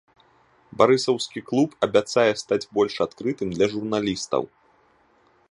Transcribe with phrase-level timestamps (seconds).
[0.81, 4.43] Барысаўскі клуб абяцае стаць больш адкрытым для журналістаў.